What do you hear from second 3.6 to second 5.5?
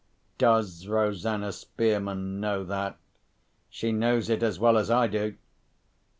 "She knows it as well as I do."